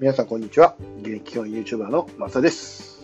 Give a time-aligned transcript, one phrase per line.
[0.00, 0.76] 皆さん、こんにちは。
[1.00, 3.02] 現役教員 YouTuber のマサです。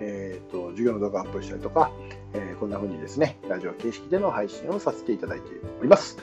[0.00, 1.90] えっ、ー、と、授業の動画アップしたりとか、
[2.34, 5.46] えー、こんな風にですね、ラジオ形式での配信をさせていただいて
[5.80, 6.18] おります。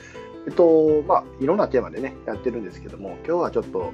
[0.46, 3.92] えっと、まあ、いろんなテーマでね、やってるんですけども、今日はちょっと、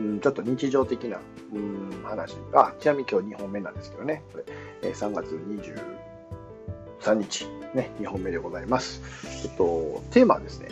[0.00, 1.20] うん、ちょっと日常的な、
[1.54, 2.34] うん、話。
[2.52, 4.44] あ、ちなみに今日2本目なんですけどね、これ、
[4.82, 5.36] えー、3月
[7.00, 7.46] 23日、
[7.76, 9.00] ね、2本目でございます。
[9.44, 10.70] えっと、テーマはですね、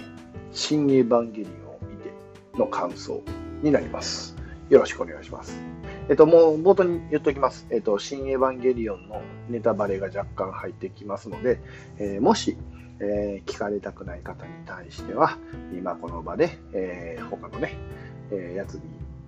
[0.50, 2.10] 新エヴァンゲリオンを見て
[2.58, 3.22] の感想
[3.62, 4.35] になります。
[4.68, 5.60] よろしくお願いします。
[6.08, 7.66] えっと、もう冒頭に言っておきます。
[7.70, 11.60] えっと、新エヴァンゲリオンのネタバレが若干入ってきますので、
[11.98, 12.56] えー、もし、
[13.00, 15.38] えー、聞かれたくない方に対しては、
[15.72, 17.76] 今この場で、えー、他のね、
[18.32, 18.80] えやつに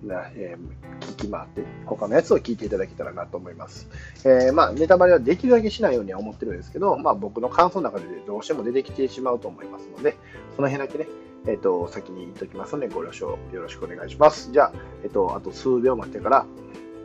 [0.03, 0.57] な、え
[1.01, 3.87] 聞き回って、他のやつを聞いていただけたらなと思います。
[4.25, 10.17] えまあ、ネタバレはできるだけしないようには思ってるんですけど、まあ、僕の感想の中でどうしても出てきてしまうと思いますので、
[10.55, 11.07] その辺だけね、
[11.47, 14.51] えっ、ー、と、先に言っておきますので、ご了承よろしくお願いします。
[14.51, 14.73] じゃあ、
[15.03, 16.45] えっ、ー、と、あと数秒待ってから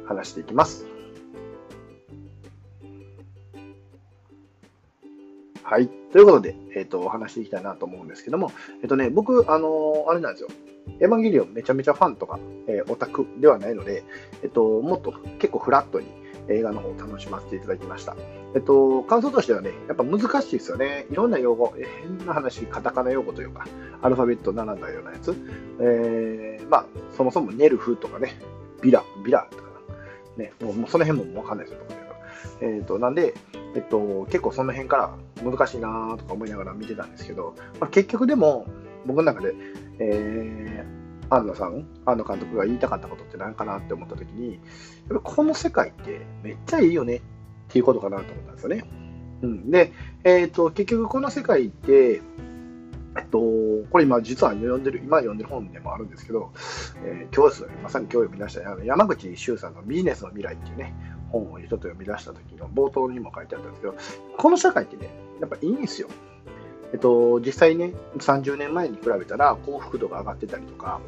[0.07, 0.87] 話していきます。
[5.63, 5.89] はい。
[6.13, 10.49] ということで、えっ、ー、と、お話していきたいなと思うんですけども、えっ、とね、僕、あのあれなんですよ。
[11.01, 14.05] エヴァンゲリオンめちゃめちゃファンとか、えオタクではないので、
[14.43, 16.07] えっ、と、もっと結構フラットに、
[16.49, 18.17] 映画の方を楽しませていただきました。
[18.55, 21.07] えっと、感想としてはね、やっぱ難しいですよね。
[21.11, 23.67] いろんな用語、変な話、カタカナ用語というか、
[24.03, 25.35] アルファベット並んだようなやつ。
[25.81, 28.37] えー、まあ、そもそもネルフとかね、
[28.83, 29.65] ビラ、ビラとか
[30.37, 31.85] ね、もうその辺もわかんないですよ、
[32.61, 33.35] えーと、なんで、
[33.75, 38.67] えっと、結構その辺から難しいなとか思いながら見てたんですけど、まあ、結局でも
[39.07, 39.55] 僕の中で、
[39.99, 44.61] えー、安野さん、安野監督が言いたかったことって何かなって思った時に、やっ
[45.09, 47.21] ぱこの世界ってめっちゃいいよねっ
[47.69, 48.85] ていうことかなと思ったんですよね。
[49.43, 49.93] うん、で、
[50.25, 52.23] え、ー、と、結局この世界って、
[53.17, 53.39] えっと、
[53.91, 56.53] これ今実は読んでる、今読んでる本でもあるんですけど、
[57.05, 60.95] えー、今日ですまさに今日読み出したあの山口周さんのビジネスの未来っていうね、
[61.31, 63.95] 本を一つ読み出した時の冒頭にも書いてあったんですけど、
[64.37, 66.09] この社会ってね、やっぱいいんですよ。
[66.95, 71.01] えっと、実際ね、30年前に比べたら幸福度が上がってたりとか、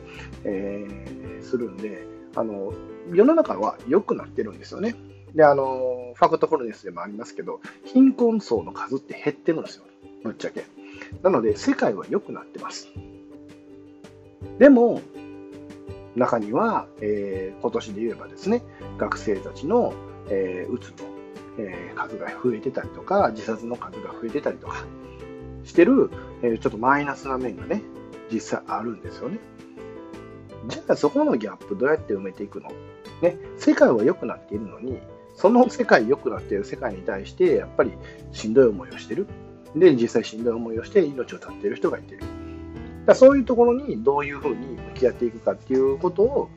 [0.43, 2.05] えー、するんで、
[2.35, 2.75] あの、
[3.13, 4.97] 世の中は良くなってるんですよね。
[5.33, 9.85] で、あの、ファクトフォルネスでもありますけど、貧困層の数って減ってるんですよ。
[10.25, 10.65] ぶっちゃけ。
[11.23, 12.89] なので、世界は良くなってます。
[14.59, 15.01] でも、
[16.17, 18.65] 中には、えー、今年で言えばですね、
[18.99, 19.95] 学生たちの、
[20.31, 21.07] えー、うつの、
[21.59, 24.85] えー、数が増えてたりとか、自殺の数が増えてたりとか、
[25.67, 26.11] してる、
[26.43, 27.83] えー、ちょっとマイナスな面がね、
[28.33, 29.39] 実際あるんですよね。
[30.69, 32.71] じゃあそこのギャップどうやって埋めていくの？
[33.21, 34.99] ね、世界は良くなっているのに、
[35.35, 37.93] その世界良くなっている世界に対して、やっぱり
[38.33, 39.27] しんどい思いをしてる。
[39.75, 42.23] で、実際しんどい思いをして命を絶っている人がいてる。
[43.05, 46.49] だそういうところにどういうふうに向き合っていくかっていうことを、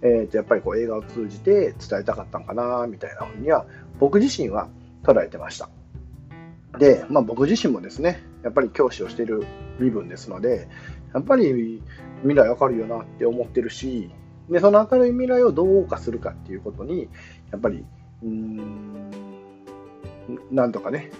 [0.00, 3.66] えー、とやっぱりこう映画を通じて伝えたかったんかなみたいなふうには
[3.98, 4.68] 僕自身は
[5.02, 5.68] 捉えてました。
[6.80, 9.44] で、まあ、僕自身もですね、やっぱり教師をしている
[9.78, 10.66] 身分ですので、
[11.12, 11.82] やっぱり
[12.22, 14.10] 未来明るいよなって思ってるし、
[14.48, 17.08] で、その明るい未来をどう謳歌するかっていうことに、
[17.52, 17.84] やっぱり、
[18.22, 19.10] うん、
[20.50, 21.10] なんとかね、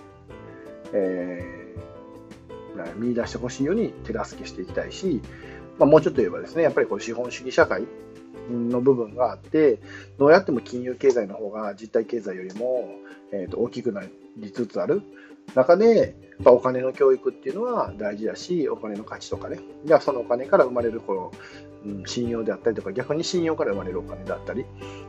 [0.94, 5.20] えー、見出してほしいように手助けしていきたいし、
[5.78, 7.84] まあ、もうちょっと言えばですね、やっぱりこう資本主義社会
[8.50, 9.78] の部分があって、
[10.19, 12.88] どうやっても金融経済の方が実体経済よりも、
[13.32, 14.03] えー、と大きくな
[14.38, 15.03] りつつある。
[15.55, 21.33] 中で、やっぱお金の教育っていうのは大事だし、お金の価値とかね、じゃあそのお金から生まれるこの、
[21.84, 24.67] うん、信用であったりとか、逆に信用から生まれるお金だったり、や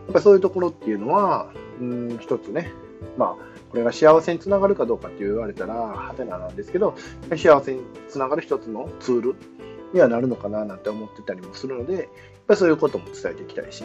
[0.09, 2.71] っぱそういうところっていうのは、うん、一つね、
[3.17, 6.95] まあ、これが幸せにつながるかどうかって言われたら、はてななんですけど、
[7.35, 9.35] 幸せにつながる一つのツール
[9.93, 12.05] にはなるのかななんて思ってたりもするので、やっ
[12.47, 13.83] ぱそういうことも伝えていきたいし。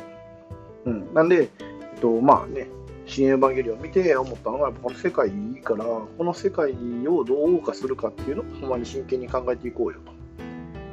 [0.84, 1.14] うん。
[1.14, 2.68] なんで、えっと、まあね、
[3.06, 10.12] 新エヴァンゲリオン見て思ったのは、この世界いいから、この世界をどう謳歌するかっていうのをほんまに真剣に考えていこうよと。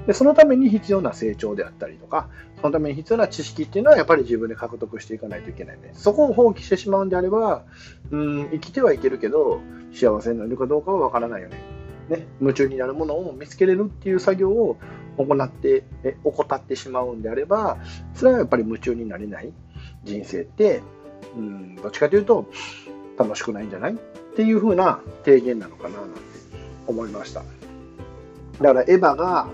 [0.05, 2.29] で、そのために必要な成長であったりとか、
[2.61, 5.91] そのために必要な知識っていうのはやっぱり自分で獲得していかないといけないね。
[5.93, 7.63] そこを放棄してしまうんであれば、
[8.11, 9.59] うん、生きてはいけるけど、
[9.91, 11.57] 幸せになるかどうかはわからないよね。
[12.09, 14.77] ね、夢中になるものを見つけれるっていう作業を
[15.17, 17.77] 行って、え怠ってしまうんであれば、
[18.13, 19.53] それはやっぱり夢中になれない
[20.03, 20.81] 人生って、
[21.37, 22.47] うん、どっちかというと
[23.17, 23.95] 楽しくないんじゃないっ
[24.35, 26.19] ていう風な提言なのかななんて
[26.87, 27.43] 思いました。
[28.61, 29.47] だからエヴァが、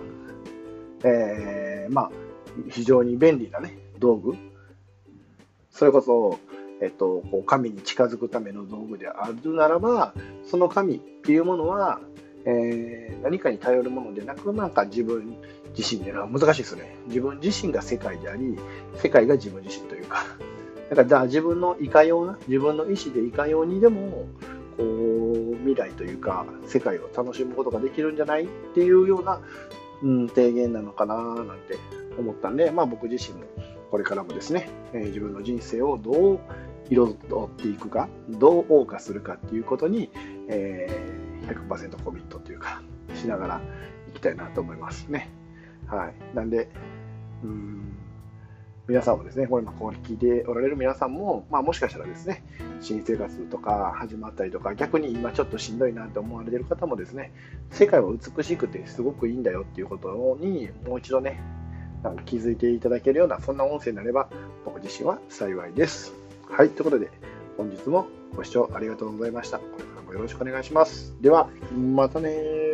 [1.04, 2.12] えー、まあ、
[2.70, 4.36] 非常に便利なね、道具。
[5.72, 6.40] それこそ、
[6.82, 10.14] えっと、こう神に近づくための道具であるならば、
[10.50, 12.00] その神っていうものは、
[12.46, 15.38] えー、何かに頼るものでなく、なんか自分
[15.78, 16.96] 自身でのは難しいですね。
[17.08, 18.58] 自分自身が世界であり、
[18.96, 20.26] 世界が自分自身というか、
[20.90, 24.28] だからじゃあ自分のいかような、自分の意思でいかようにでも、
[24.78, 29.42] こう、未来というか、世界を楽しむことができるんじゃないっていうような、
[30.02, 31.78] うん、提言なのかななんて
[32.18, 33.46] 思ったんで、まあ僕自身も
[33.92, 36.40] これからもですね、えー、自分の人生をどう
[36.90, 40.10] 彩っていくか、どう謳歌するかっていうことに、
[40.48, 42.82] えー、100%コミットというか、
[43.14, 43.62] しながら
[44.08, 45.30] いきたいなと思いますね。
[45.88, 46.36] はい。
[46.36, 46.70] なんで、
[47.44, 47.98] うん、
[48.90, 52.44] 皆さんもですね、これもこう聞いておられる皆さんも、まあ、もしかしたらですね、
[52.82, 57.32] 新生活とか始まったりとか、逆に今ちょっとしんどいなって思われてる方もですね、
[57.70, 61.40] 世界は美しくてすごくいいんだよっていうことに、もう一度ね、
[62.02, 64.28] なんか気づいていただけるような、そんな音声になれば、
[64.66, 66.16] 僕自身は幸いです。
[66.50, 67.12] はい、ということで、
[67.58, 69.60] 本日もご視聴ありがとうございました。
[69.60, 71.16] これからもよろしくお願いします。
[71.22, 71.48] では、
[71.78, 72.69] またね